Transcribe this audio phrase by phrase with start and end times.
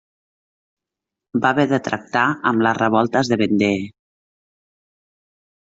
[1.43, 3.87] Va haver de tractar amb les revoltes de Vendée.